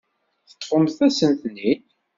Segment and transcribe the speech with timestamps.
[0.49, 1.83] Teṭṭfeḍ-asen-ten-id.